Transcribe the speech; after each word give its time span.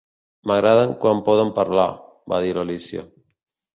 "M'agraden 0.51 0.95
quan 1.03 1.21
poden 1.29 1.53
parlar", 1.59 1.87
va 2.35 2.41
dir 2.47 2.59
l'Alícia. 2.59 3.05